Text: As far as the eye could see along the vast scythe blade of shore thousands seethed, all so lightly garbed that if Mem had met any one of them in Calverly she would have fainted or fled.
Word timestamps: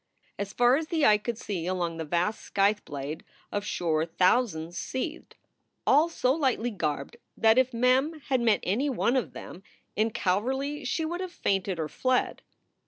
As 0.39 0.51
far 0.51 0.77
as 0.77 0.87
the 0.87 1.05
eye 1.05 1.19
could 1.19 1.37
see 1.37 1.67
along 1.67 1.97
the 1.97 2.05
vast 2.05 2.41
scythe 2.55 2.83
blade 2.85 3.23
of 3.51 3.63
shore 3.63 4.03
thousands 4.07 4.75
seethed, 4.75 5.35
all 5.85 6.09
so 6.09 6.33
lightly 6.33 6.71
garbed 6.71 7.17
that 7.37 7.59
if 7.59 7.71
Mem 7.71 8.19
had 8.21 8.41
met 8.41 8.61
any 8.63 8.89
one 8.89 9.15
of 9.15 9.33
them 9.33 9.61
in 9.95 10.09
Calverly 10.09 10.83
she 10.85 11.05
would 11.05 11.21
have 11.21 11.31
fainted 11.31 11.77
or 11.79 11.87
fled. 11.87 12.41